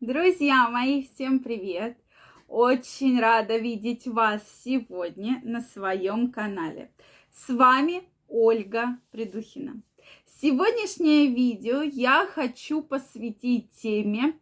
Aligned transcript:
Друзья 0.00 0.70
мои, 0.70 1.02
всем 1.02 1.40
привет! 1.40 1.98
Очень 2.48 3.20
рада 3.20 3.58
видеть 3.58 4.06
вас 4.06 4.42
сегодня 4.64 5.42
на 5.44 5.60
своем 5.60 6.32
канале. 6.32 6.90
С 7.30 7.50
вами 7.50 8.04
Ольга 8.26 8.98
Придухина. 9.10 9.82
Сегодняшнее 10.24 11.26
видео 11.26 11.82
я 11.82 12.26
хочу 12.26 12.80
посвятить 12.80 13.72
теме, 13.72 14.38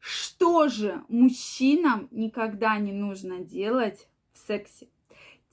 что 0.00 0.66
же 0.66 1.04
мужчинам 1.08 2.08
никогда 2.10 2.76
не 2.78 2.92
нужно 2.92 3.38
делать 3.38 4.08
в 4.32 4.38
сексе. 4.44 4.88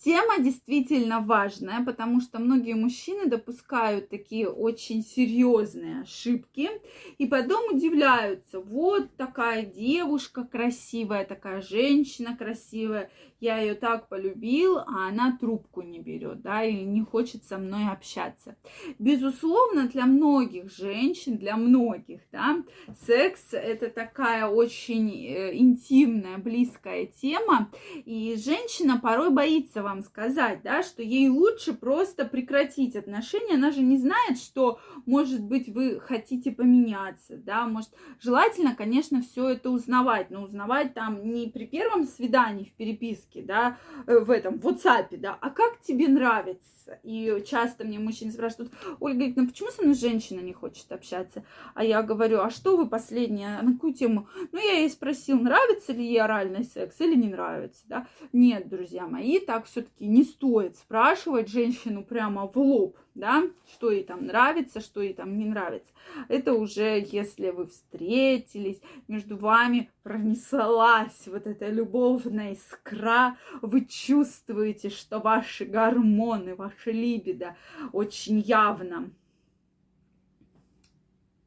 Тема 0.03 0.39
действительно 0.39 1.21
важная, 1.21 1.81
потому 1.81 2.19
что 2.19 2.39
многие 2.39 2.73
мужчины 2.73 3.25
допускают 3.25 4.09
такие 4.09 4.49
очень 4.49 5.01
серьезные 5.01 6.01
ошибки 6.01 6.69
и 7.17 7.25
потом 7.25 7.73
удивляются. 7.73 8.59
Вот 8.59 9.15
такая 9.15 9.65
девушка 9.65 10.43
красивая, 10.43 11.23
такая 11.23 11.61
женщина 11.61 12.35
красивая, 12.35 13.11
я 13.43 13.57
ее 13.59 13.75
так 13.75 14.07
полюбил, 14.07 14.77
а 14.77 15.09
она 15.09 15.37
трубку 15.37 15.81
не 15.81 15.99
берет, 15.99 16.41
да, 16.41 16.63
или 16.63 16.83
не 16.83 17.01
хочет 17.01 17.43
со 17.43 17.57
мной 17.57 17.91
общаться. 17.91 18.55
Безусловно, 18.99 19.89
для 19.89 20.05
многих 20.05 20.71
женщин, 20.71 21.37
для 21.37 21.57
многих, 21.57 22.21
да, 22.31 22.63
секс 23.05 23.53
это 23.53 23.89
такая 23.89 24.47
очень 24.47 25.09
э, 25.09 25.57
интимная, 25.57 26.37
близкая 26.37 27.05
тема, 27.05 27.69
и 28.05 28.35
женщина 28.37 28.97
порой 28.97 29.29
боится 29.29 29.83
вам 29.83 29.92
сказать, 30.01 30.61
да, 30.63 30.81
что 30.81 31.03
ей 31.03 31.29
лучше 31.29 31.73
просто 31.73 32.25
прекратить 32.25 32.95
отношения, 32.95 33.55
она 33.55 33.71
же 33.71 33.81
не 33.81 33.97
знает, 33.97 34.39
что, 34.39 34.79
может 35.05 35.41
быть, 35.41 35.67
вы 35.69 35.99
хотите 35.99 36.51
поменяться, 36.51 37.37
да, 37.37 37.67
может, 37.67 37.91
желательно, 38.19 38.75
конечно, 38.75 39.21
все 39.21 39.49
это 39.49 39.69
узнавать, 39.69 40.31
но 40.31 40.41
узнавать 40.41 40.93
там 40.93 41.29
не 41.29 41.47
при 41.47 41.67
первом 41.67 42.05
свидании 42.05 42.65
в 42.65 42.73
переписке, 42.73 43.41
да, 43.41 43.77
э, 44.07 44.19
в 44.19 44.31
этом, 44.31 44.59
в 44.59 44.65
WhatsApp, 44.65 45.17
да, 45.17 45.37
а 45.39 45.49
как 45.49 45.81
тебе 45.81 46.07
нравится? 46.07 46.99
И 47.03 47.43
часто 47.47 47.83
мне 47.83 47.99
мужчины 47.99 48.31
спрашивают, 48.31 48.71
Ольга 48.99 49.33
ну 49.35 49.47
почему 49.47 49.69
со 49.71 49.81
мной 49.81 49.95
женщина 49.95 50.39
не 50.39 50.53
хочет 50.53 50.91
общаться? 50.91 51.43
А 51.73 51.83
я 51.83 52.01
говорю, 52.03 52.39
а 52.39 52.49
что 52.49 52.77
вы 52.77 52.87
последнее, 52.87 53.61
на 53.61 53.73
какую 53.73 53.93
тему? 53.93 54.27
Ну, 54.51 54.59
я 54.59 54.79
ей 54.79 54.89
спросил, 54.89 55.39
нравится 55.39 55.93
ли 55.93 56.05
ей 56.05 56.21
оральный 56.21 56.63
секс 56.63 56.99
или 57.01 57.15
не 57.15 57.29
нравится, 57.29 57.83
да? 57.87 58.07
Нет, 58.31 58.69
друзья 58.69 59.07
мои, 59.07 59.39
так 59.39 59.67
все-таки 59.83 60.07
не 60.07 60.23
стоит 60.23 60.77
спрашивать 60.77 61.49
женщину 61.49 62.03
прямо 62.03 62.47
в 62.47 62.57
лоб, 62.57 62.97
да, 63.15 63.43
что 63.73 63.91
ей 63.91 64.03
там 64.03 64.25
нравится, 64.25 64.79
что 64.79 65.01
ей 65.01 65.13
там 65.13 65.37
не 65.37 65.45
нравится. 65.45 65.91
Это 66.29 66.53
уже 66.53 67.05
если 67.11 67.49
вы 67.49 67.67
встретились, 67.67 68.81
между 69.07 69.37
вами 69.37 69.91
пронеслась 70.03 71.27
вот 71.27 71.47
эта 71.47 71.67
любовная 71.67 72.53
искра, 72.53 73.37
вы 73.61 73.85
чувствуете, 73.85 74.89
что 74.89 75.19
ваши 75.19 75.65
гормоны, 75.65 76.55
ваше 76.55 76.91
либидо 76.91 77.55
очень 77.91 78.39
явно 78.39 79.11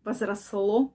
возросло, 0.04 0.92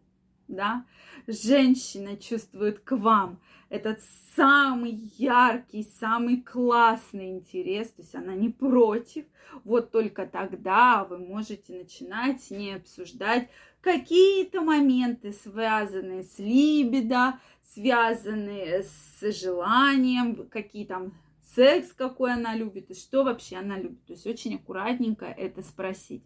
да, 0.51 0.85
женщина 1.27 2.17
чувствует 2.17 2.79
к 2.79 2.95
вам. 2.95 3.39
Этот 3.69 3.99
самый 4.35 4.91
яркий, 5.17 5.87
самый 5.99 6.41
классный 6.41 7.29
интерес, 7.29 7.89
то 7.89 8.01
есть 8.01 8.15
она 8.15 8.35
не 8.35 8.49
против, 8.49 9.25
вот 9.63 9.91
только 9.91 10.25
тогда 10.25 11.03
вы 11.03 11.17
можете 11.17 11.73
начинать 11.73 12.43
с 12.43 12.51
ней 12.51 12.75
обсуждать 12.75 13.49
какие-то 13.81 14.61
моменты, 14.61 15.33
связанные 15.33 16.23
с 16.23 16.37
либидо, 16.37 17.39
связанные 17.73 18.83
с 18.83 19.31
желанием, 19.31 20.47
какие 20.47 20.85
там 20.85 21.13
секс, 21.55 21.93
какой 21.93 22.33
она 22.33 22.55
любит, 22.55 22.91
и 22.91 22.93
что 22.93 23.23
вообще 23.23 23.57
она 23.57 23.77
любит. 23.77 24.05
То 24.05 24.13
есть 24.13 24.27
очень 24.27 24.55
аккуратненько 24.55 25.25
это 25.25 25.61
спросить. 25.61 26.23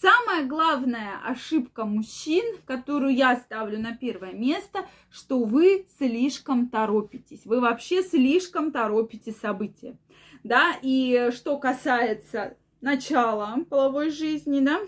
Самая 0.00 0.46
главная 0.46 1.20
ошибка 1.24 1.84
мужчин, 1.84 2.44
которую 2.64 3.14
я 3.14 3.36
ставлю 3.36 3.78
на 3.78 3.96
первое 3.96 4.32
место, 4.32 4.86
что 5.10 5.44
вы 5.44 5.86
слишком 5.98 6.68
торопитесь. 6.68 7.46
Вы 7.46 7.60
вообще 7.60 8.02
слишком 8.02 8.72
торопите 8.72 9.32
события. 9.32 9.96
Да, 10.44 10.76
и 10.82 11.30
что 11.34 11.58
касается 11.58 12.56
начала 12.80 13.56
половой 13.68 14.10
жизни, 14.10 14.60
да, 14.60 14.78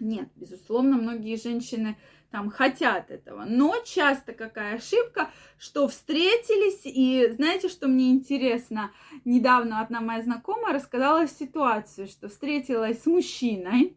нет, 0.00 0.28
безусловно, 0.36 0.96
многие 0.96 1.36
женщины 1.36 1.96
там 2.30 2.50
хотят 2.50 3.10
этого. 3.10 3.44
Но 3.46 3.74
часто 3.84 4.32
какая 4.32 4.76
ошибка, 4.76 5.30
что 5.58 5.88
встретились, 5.88 6.82
и 6.84 7.32
знаете, 7.32 7.68
что 7.68 7.88
мне 7.88 8.10
интересно? 8.10 8.90
Недавно 9.24 9.80
одна 9.80 10.00
моя 10.00 10.22
знакомая 10.22 10.74
рассказала 10.74 11.26
ситуацию, 11.26 12.06
что 12.06 12.28
встретилась 12.28 13.02
с 13.02 13.06
мужчиной, 13.06 13.96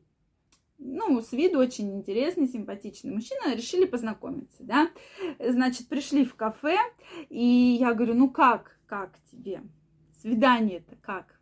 ну, 0.83 1.21
с 1.21 1.31
виду 1.31 1.59
очень 1.59 1.95
интересный, 1.95 2.47
симпатичный 2.47 3.13
мужчина, 3.13 3.53
решили 3.53 3.85
познакомиться, 3.85 4.63
да. 4.63 4.89
Значит, 5.39 5.87
пришли 5.87 6.25
в 6.25 6.35
кафе, 6.35 6.77
и 7.29 7.77
я 7.79 7.93
говорю, 7.93 8.15
ну 8.15 8.29
как, 8.31 8.79
как 8.87 9.13
тебе? 9.31 9.61
Свидание-то 10.21 10.95
как? 10.95 11.39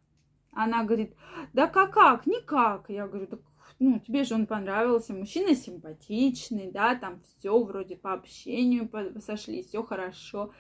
Она 0.52 0.84
говорит, 0.84 1.14
да 1.54 1.68
как, 1.68 1.94
как, 1.94 2.26
никак. 2.26 2.90
Я 2.90 3.08
говорю, 3.08 3.28
так 3.28 3.40
ну, 3.80 4.00
тебе 4.00 4.24
же 4.24 4.36
он 4.36 4.46
понравился, 4.46 5.14
мужчина 5.14 5.56
симпатичный, 5.56 6.70
да, 6.70 6.96
там 6.96 7.22
все 7.22 7.58
вроде 7.64 7.96
по 7.96 8.14
общению 8.14 8.90
сошли, 9.26 9.64
все 9.64 9.84
хорошо. 9.84 10.52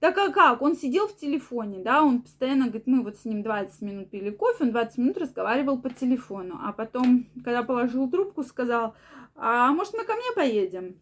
Так 0.00 0.16
а 0.16 0.30
как? 0.30 0.62
Он 0.62 0.76
сидел 0.76 1.08
в 1.08 1.16
телефоне, 1.16 1.78
да, 1.78 2.02
он 2.02 2.22
постоянно 2.22 2.66
говорит, 2.66 2.86
мы 2.86 3.02
вот 3.02 3.16
с 3.16 3.24
ним 3.24 3.42
20 3.42 3.82
минут 3.82 4.10
пили 4.10 4.30
кофе, 4.30 4.64
он 4.64 4.70
20 4.72 4.98
минут 4.98 5.18
разговаривал 5.18 5.80
по 5.80 5.90
телефону, 5.90 6.58
а 6.62 6.72
потом, 6.72 7.26
когда 7.44 7.62
положил 7.62 8.10
трубку, 8.10 8.42
сказал, 8.42 8.94
а 9.34 9.72
может 9.72 9.94
мы 9.94 10.04
ко 10.04 10.14
мне 10.14 10.32
поедем? 10.34 10.96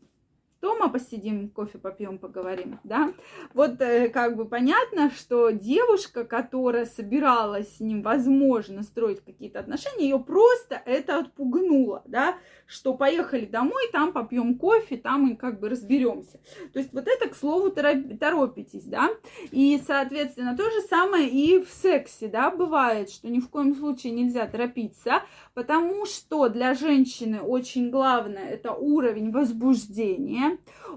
Дома 0.61 0.89
посидим, 0.89 1.51
кофе 1.51 1.79
попьем, 1.79 2.19
поговорим, 2.19 2.81
да. 2.85 3.13
Вот 3.55 3.81
э, 3.81 4.09
как 4.09 4.37
бы 4.37 4.45
понятно, 4.45 5.11
что 5.11 5.51
девушка, 5.51 6.25
которая 6.25 6.87
собиралась 6.87 7.77
с 7.77 7.81
ним, 7.81 8.03
возможно, 8.03 8.83
строить 8.83 9.21
какие-то 9.25 9.61
отношения, 9.61 10.09
ее 10.09 10.19
просто 10.19 10.81
это 10.85 11.19
отпугнуло, 11.19 12.03
да, 12.07 12.37
что 12.67 12.95
поехали 12.95 13.45
домой, 13.45 13.89
там 13.93 14.13
попьем 14.13 14.57
кофе, 14.59 14.97
там 14.97 15.33
и 15.33 15.37
как 15.37 15.61
бы 15.61 15.69
разберемся. 15.69 16.41
То 16.73 16.79
есть 16.79 16.93
вот 16.93 17.07
это, 17.07 17.29
к 17.29 17.37
слову, 17.37 17.71
торопитесь, 17.71 18.85
да. 18.85 19.11
И, 19.51 19.81
соответственно, 19.87 20.57
то 20.57 20.65
же 20.71 20.81
самое 20.83 21.29
и 21.29 21.63
в 21.63 21.71
сексе, 21.71 22.29
да, 22.29 22.51
бывает, 22.51 23.11
что 23.11 23.29
ни 23.29 23.41
в 23.41 23.49
коем 23.49 23.75
случае 23.75 24.13
нельзя 24.13 24.47
торопиться, 24.47 25.23
потому 25.55 26.05
что 26.07 26.49
для 26.49 26.75
женщины 26.75 27.41
очень 27.41 27.91
главное 27.91 28.49
это 28.49 28.73
уровень 28.73 29.31
возбуждения, 29.31 30.48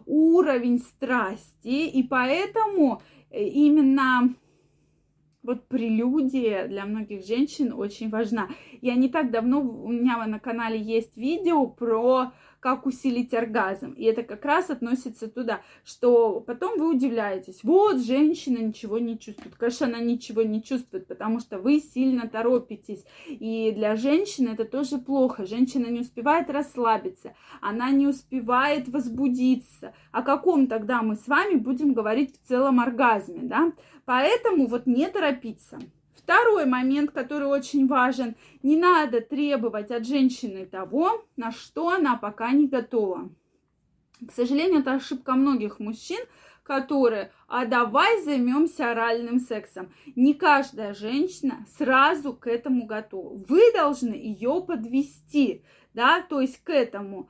уровень 0.05 0.79
страсти, 0.79 1.87
и 1.87 2.03
поэтому 2.03 3.01
э, 3.29 3.43
именно 3.43 4.33
вот 5.43 5.67
прелюдия 5.67 6.67
для 6.67 6.85
многих 6.85 7.25
женщин 7.25 7.73
очень 7.73 8.09
важна. 8.09 8.49
Я 8.81 8.95
не 8.95 9.09
так 9.09 9.31
давно, 9.31 9.61
у 9.61 9.89
меня 9.91 10.25
на 10.27 10.39
канале 10.39 10.79
есть 10.79 11.17
видео 11.17 11.65
про 11.65 12.31
как 12.61 12.85
усилить 12.85 13.33
оргазм. 13.33 13.93
И 13.93 14.05
это 14.05 14.23
как 14.23 14.45
раз 14.45 14.69
относится 14.69 15.27
туда, 15.27 15.61
что 15.83 16.39
потом 16.39 16.77
вы 16.77 16.93
удивляетесь, 16.95 17.63
вот 17.63 17.99
женщина 17.99 18.59
ничего 18.59 18.99
не 18.99 19.19
чувствует. 19.19 19.55
Конечно, 19.55 19.87
она 19.87 19.99
ничего 19.99 20.43
не 20.43 20.63
чувствует, 20.63 21.07
потому 21.07 21.39
что 21.39 21.57
вы 21.59 21.79
сильно 21.79 22.29
торопитесь. 22.29 23.03
И 23.27 23.73
для 23.75 23.95
женщины 23.95 24.49
это 24.49 24.65
тоже 24.65 24.99
плохо. 24.99 25.45
Женщина 25.45 25.87
не 25.87 26.01
успевает 26.01 26.49
расслабиться, 26.49 27.33
она 27.61 27.89
не 27.89 28.07
успевает 28.07 28.87
возбудиться. 28.87 29.93
О 30.11 30.21
каком 30.21 30.67
тогда 30.67 31.01
мы 31.01 31.15
с 31.15 31.27
вами 31.27 31.55
будем 31.55 31.93
говорить 31.93 32.35
в 32.35 32.47
целом 32.47 32.79
оргазме, 32.79 33.41
да? 33.41 33.73
Поэтому 34.05 34.67
вот 34.67 34.85
не 34.85 35.07
торопиться. 35.07 35.79
Второй 36.23 36.65
момент, 36.65 37.11
который 37.11 37.47
очень 37.47 37.87
важен, 37.87 38.35
не 38.63 38.77
надо 38.77 39.21
требовать 39.21 39.91
от 39.91 40.05
женщины 40.05 40.65
того, 40.65 41.25
на 41.35 41.51
что 41.51 41.89
она 41.89 42.15
пока 42.15 42.51
не 42.51 42.67
готова. 42.67 43.29
К 44.27 44.31
сожалению, 44.31 44.81
это 44.81 44.93
ошибка 44.93 45.33
многих 45.33 45.79
мужчин, 45.79 46.19
которые, 46.63 47.31
а 47.47 47.65
давай 47.65 48.21
займемся 48.21 48.91
оральным 48.91 49.39
сексом. 49.39 49.91
Не 50.15 50.33
каждая 50.33 50.93
женщина 50.93 51.65
сразу 51.77 52.33
к 52.33 52.47
этому 52.47 52.85
готова. 52.85 53.43
Вы 53.47 53.73
должны 53.73 54.13
ее 54.13 54.63
подвести, 54.65 55.63
да, 55.93 56.21
то 56.21 56.39
есть 56.39 56.63
к 56.63 56.69
этому 56.69 57.29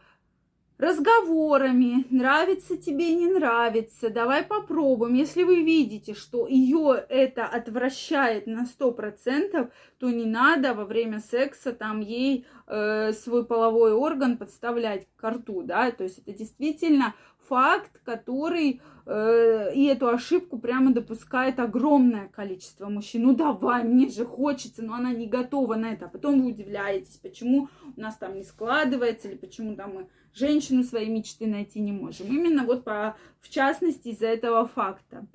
разговорами, 0.82 2.08
нравится 2.10 2.76
тебе, 2.76 3.14
не 3.14 3.28
нравится, 3.28 4.10
давай 4.10 4.44
попробуем. 4.44 5.14
Если 5.14 5.44
вы 5.44 5.62
видите, 5.62 6.16
что 6.16 6.48
ее 6.48 7.06
это 7.08 7.46
отвращает 7.46 8.48
на 8.48 8.66
100%, 8.66 9.72
то 10.00 10.10
не 10.10 10.26
надо 10.26 10.74
во 10.74 10.86
время 10.86 11.20
секса 11.20 11.72
там 11.72 12.00
ей 12.00 12.48
э, 12.66 13.14
свой 13.14 13.46
половой 13.46 13.94
орган 13.94 14.38
подставлять 14.38 15.08
к 15.18 15.30
рту, 15.30 15.62
да, 15.62 15.92
то 15.92 16.04
есть 16.04 16.18
это 16.20 16.34
действительно 16.34 17.14
факт, 17.48 18.00
который 18.04 18.82
э, 19.06 19.74
и 19.76 19.86
эту 19.86 20.08
ошибку 20.08 20.58
прямо 20.58 20.94
допускает 20.94 21.60
огромное 21.60 22.28
количество 22.28 22.88
мужчин. 22.88 23.24
Ну 23.24 23.36
давай, 23.36 23.84
мне 23.84 24.10
же 24.10 24.26
хочется, 24.26 24.84
но 24.84 24.94
она 24.94 25.12
не 25.12 25.28
готова 25.28 25.76
на 25.76 25.94
это. 25.94 26.06
А 26.06 26.10
потом 26.10 26.42
вы 26.42 26.50
удивляетесь, 26.50 27.18
почему 27.18 27.70
у 27.96 28.00
нас 28.00 28.18
там 28.18 28.36
не 28.36 28.44
складывается, 28.44 29.28
или 29.28 29.38
почему 29.38 29.76
там 29.76 29.96
мы 29.96 30.08
женщину 30.34 30.84
своей 30.84 31.10
мечты 31.10 31.48
найти 31.48 31.80
не 31.80 31.92
можем. 31.92 32.28
Именно 32.28 32.64
вот 32.64 32.84
по, 32.84 33.18
в 33.42 33.50
частности 33.50 34.10
из-за 34.10 34.28
этого 34.28 34.68
факта. 34.68 35.26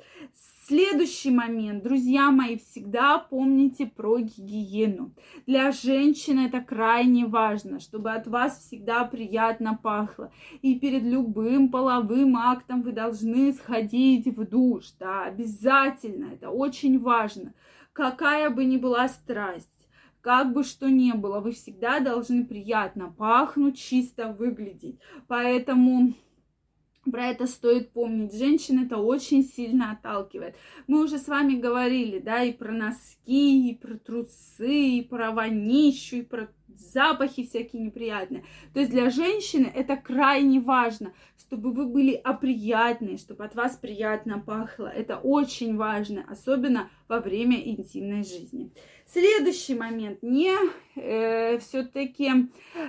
Следующий 0.68 1.30
момент, 1.30 1.84
друзья 1.84 2.32
мои, 2.32 2.56
всегда 2.56 3.18
помните 3.18 3.86
про 3.86 4.18
гигиену. 4.18 5.12
Для 5.46 5.70
женщин 5.70 6.40
это 6.40 6.60
крайне 6.60 7.24
важно, 7.24 7.78
чтобы 7.78 8.10
от 8.10 8.26
вас 8.26 8.58
всегда 8.58 9.04
приятно 9.04 9.78
пахло. 9.80 10.32
И 10.62 10.76
перед 10.80 11.04
любым 11.04 11.68
половым 11.68 12.36
актом 12.36 12.82
вы 12.82 12.90
должны 12.90 13.52
сходить 13.52 14.26
в 14.26 14.44
душ, 14.44 14.86
да, 14.98 15.26
обязательно, 15.26 16.32
это 16.32 16.50
очень 16.50 16.98
важно. 16.98 17.54
Какая 17.92 18.50
бы 18.50 18.64
ни 18.64 18.76
была 18.76 19.06
страсть, 19.06 19.70
как 20.20 20.52
бы 20.52 20.64
что 20.64 20.90
ни 20.90 21.12
было, 21.12 21.38
вы 21.38 21.52
всегда 21.52 22.00
должны 22.00 22.44
приятно 22.44 23.14
пахнуть, 23.16 23.78
чисто 23.78 24.32
выглядеть. 24.32 24.98
Поэтому 25.28 26.12
про 27.10 27.26
это 27.28 27.46
стоит 27.46 27.90
помнить. 27.92 28.34
Женщин 28.34 28.84
это 28.84 28.98
очень 28.98 29.44
сильно 29.44 29.92
отталкивает. 29.92 30.56
Мы 30.86 31.02
уже 31.02 31.18
с 31.18 31.28
вами 31.28 31.54
говорили, 31.54 32.18
да, 32.18 32.42
и 32.42 32.52
про 32.52 32.72
носки, 32.72 33.70
и 33.70 33.74
про 33.74 33.96
трусы, 33.96 34.98
и 34.98 35.02
про 35.02 35.32
вонищу, 35.32 36.16
и 36.16 36.22
про 36.22 36.48
запахи 36.78 37.44
всякие 37.44 37.82
неприятные. 37.82 38.44
То 38.74 38.80
есть 38.80 38.92
для 38.92 39.10
женщины 39.10 39.70
это 39.74 39.96
крайне 39.96 40.60
важно, 40.60 41.12
чтобы 41.38 41.72
вы 41.72 41.86
были 41.86 42.12
оприятны, 42.12 43.18
чтобы 43.18 43.44
от 43.44 43.54
вас 43.54 43.76
приятно 43.76 44.38
пахло. 44.38 44.86
Это 44.86 45.18
очень 45.18 45.76
важно, 45.76 46.24
особенно 46.28 46.90
во 47.08 47.20
время 47.20 47.56
интимной 47.56 48.24
жизни. 48.24 48.70
Следующий 49.06 49.74
момент. 49.74 50.22
Не 50.22 50.52
э, 50.96 51.58
все-таки 51.58 52.48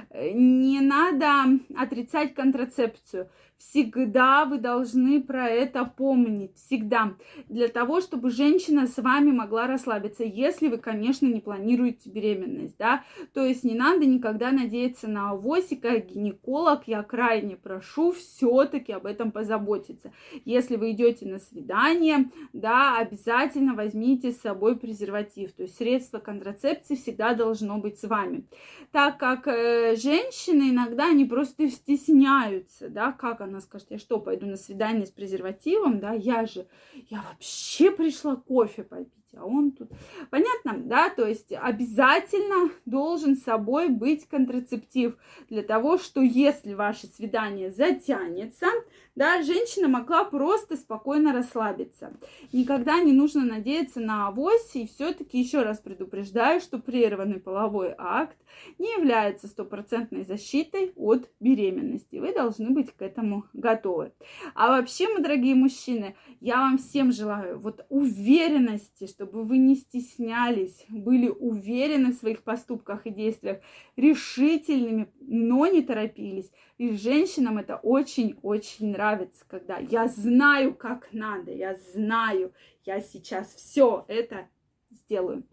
э, 0.10 0.32
не 0.32 0.82
надо 0.82 1.60
отрицать 1.76 2.34
контрацепцию 2.34 3.30
всегда 3.58 4.46
вы 4.46 4.60
должны 4.60 5.22
про 5.22 5.48
это 5.50 5.86
помнить, 5.86 6.56
всегда, 6.56 7.16
для 7.48 7.68
того, 7.68 8.02
чтобы 8.02 8.30
женщина 8.30 8.88
с 8.88 8.98
вами 8.98 9.32
могла 9.32 9.68
расслабиться, 9.68 10.24
если 10.24 10.68
вы, 10.68 10.78
конечно, 10.78 11.26
не 11.26 11.40
планируете 11.40 12.10
беременность, 12.10 12.76
да, 12.78 13.04
то 13.34 13.44
есть 13.44 13.64
не 13.64 13.74
надо 13.74 14.06
никогда 14.06 14.52
надеяться 14.52 15.08
на 15.08 15.32
авосика, 15.32 15.98
гинеколог, 16.00 16.84
я 16.88 17.02
крайне 17.04 17.56
прошу 17.56 18.12
все-таки 18.12 18.92
об 18.92 19.06
этом 19.06 19.32
позаботиться. 19.32 20.12
Если 20.46 20.76
вы 20.76 20.92
идете 20.92 21.26
на 21.26 21.40
свидание, 21.40 22.32
да, 22.54 22.98
обязательно 22.98 23.74
возьмите 23.74 24.32
с 24.32 24.42
собой 24.42 24.78
презерватив, 24.78 25.54
то 25.54 25.64
есть 25.64 25.78
средство 25.78 26.20
контрацепции 26.20 26.96
всегда 26.96 27.34
должно 27.34 27.80
быть 27.80 28.00
с 28.00 28.08
вами, 28.08 28.46
так 28.92 29.18
как 29.18 29.48
э, 29.48 29.96
женщины 29.96 30.70
иногда 30.70 31.10
они 31.10 31.26
просто 31.26 31.70
стесняются, 31.70 32.90
да, 32.90 33.12
как 33.12 33.42
она 33.48 33.62
скажет, 33.62 33.88
я 33.92 34.00
что, 34.00 34.20
пойду 34.20 34.46
на 34.46 34.58
свидание 34.58 35.06
с 35.06 35.12
презервативом, 35.12 36.00
да, 36.00 36.14
я 36.14 36.46
же, 36.46 36.68
я 37.10 37.22
вообще 37.22 37.92
пришла 37.92 38.36
кофе 38.36 38.84
попить 38.84 39.27
а 39.40 39.46
он 39.46 39.72
тут... 39.72 39.90
Понятно, 40.30 40.74
да? 40.78 41.10
То 41.10 41.28
есть 41.28 41.52
обязательно 41.52 42.72
должен 42.86 43.36
с 43.36 43.44
собой 43.44 43.90
быть 43.90 44.28
контрацептив 44.28 45.16
для 45.50 45.64
того, 45.64 45.98
что 45.98 46.22
если 46.22 46.74
ваше 46.74 47.08
свидание 47.08 47.72
затянется, 47.72 48.68
да, 49.16 49.42
женщина 49.42 49.88
могла 49.88 50.26
просто 50.26 50.76
спокойно 50.76 51.34
расслабиться. 51.34 52.14
Никогда 52.54 53.00
не 53.00 53.14
нужно 53.14 53.44
надеяться 53.44 54.00
на 54.00 54.28
авось, 54.28 54.76
и 54.76 54.86
все-таки 54.86 55.40
еще 55.40 55.64
раз 55.64 55.80
предупреждаю, 55.80 56.62
что 56.62 56.78
прерванный 56.78 57.40
половой 57.40 57.96
акт 57.98 58.38
не 58.78 58.92
является 58.94 59.48
стопроцентной 59.48 60.24
защитой 60.24 60.94
от 60.96 61.30
беременности. 61.40 62.18
Вы 62.18 62.34
должны 62.34 62.70
быть 62.70 62.92
к 62.92 63.02
этому 63.02 63.46
готовы. 63.54 64.12
А 64.54 64.70
вообще, 64.70 65.08
мы, 65.08 65.22
дорогие 65.22 65.56
мужчины, 65.56 66.16
я 66.40 66.58
вам 66.58 66.78
всем 66.78 67.12
желаю 67.12 67.60
вот 67.60 67.86
уверенности, 67.90 69.08
чтобы 69.28 69.44
вы 69.44 69.58
не 69.58 69.76
стеснялись, 69.76 70.86
были 70.90 71.28
уверены 71.28 72.12
в 72.12 72.16
своих 72.16 72.44
поступках 72.44 73.06
и 73.06 73.10
действиях, 73.10 73.60
решительными, 73.96 75.12
но 75.20 75.68
не 75.68 75.82
торопились. 75.82 76.50
И 76.78 76.96
женщинам 76.96 77.58
это 77.58 77.78
очень-очень 77.78 78.92
нравится, 78.92 79.44
когда 79.48 79.78
я 79.78 80.08
знаю, 80.08 80.74
как 80.76 81.10
надо, 81.12 81.52
я 81.52 81.76
знаю, 81.94 82.54
я 82.86 83.02
сейчас 83.02 83.54
все 83.54 84.06
это 84.08 84.48
сделаю. 84.92 85.44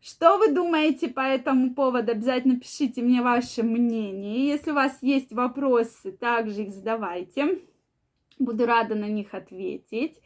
Что 0.00 0.38
вы 0.38 0.52
думаете 0.52 1.08
по 1.08 1.20
этому 1.20 1.74
поводу? 1.74 2.12
Обязательно 2.12 2.60
пишите 2.60 3.02
мне 3.02 3.22
ваше 3.22 3.64
мнение. 3.64 4.46
Если 4.46 4.70
у 4.70 4.74
вас 4.74 4.98
есть 5.02 5.32
вопросы, 5.32 6.12
также 6.12 6.62
их 6.62 6.70
задавайте. 6.70 7.60
Буду 8.38 8.66
рада 8.66 8.94
на 8.94 9.08
них 9.08 9.34
ответить. 9.34 10.20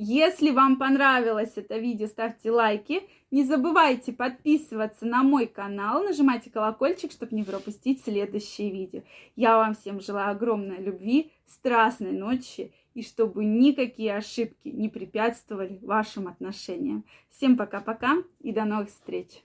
Если 0.00 0.52
вам 0.52 0.76
понравилось 0.76 1.54
это 1.56 1.76
видео, 1.76 2.06
ставьте 2.06 2.52
лайки. 2.52 3.02
Не 3.32 3.42
забывайте 3.42 4.12
подписываться 4.12 5.04
на 5.04 5.24
мой 5.24 5.48
канал, 5.48 6.04
нажимайте 6.04 6.50
колокольчик, 6.50 7.10
чтобы 7.10 7.34
не 7.34 7.42
пропустить 7.42 8.04
следующие 8.04 8.70
видео. 8.70 9.02
Я 9.34 9.56
вам 9.56 9.74
всем 9.74 10.00
желаю 10.00 10.30
огромной 10.30 10.78
любви, 10.78 11.32
страстной 11.48 12.12
ночи 12.12 12.72
и 12.94 13.02
чтобы 13.02 13.44
никакие 13.44 14.14
ошибки 14.14 14.68
не 14.68 14.88
препятствовали 14.88 15.80
вашим 15.82 16.28
отношениям. 16.28 17.04
Всем 17.28 17.56
пока-пока 17.56 18.18
и 18.38 18.52
до 18.52 18.64
новых 18.66 18.90
встреч! 18.90 19.42